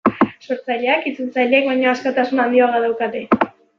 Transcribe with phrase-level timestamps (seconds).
[0.45, 3.23] Sortzaileak itzultzaileek baino askatasun handiagoa daukate.